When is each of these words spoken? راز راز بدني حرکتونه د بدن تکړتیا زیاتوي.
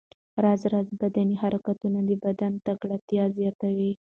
راز 0.43 0.61
راز 0.73 0.87
بدني 1.01 1.35
حرکتونه 1.41 1.99
د 2.09 2.11
بدن 2.25 2.53
تکړتیا 2.67 3.23
زیاتوي. 3.37 3.91